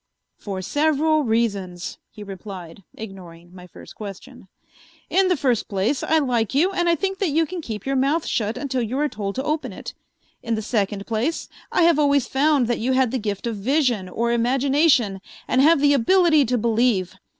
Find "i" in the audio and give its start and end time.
6.01-6.17, 6.89-6.95, 11.71-11.83